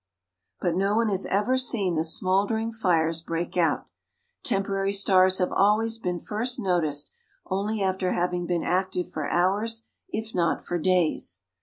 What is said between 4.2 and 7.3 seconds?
Temporary stars have always been first noticed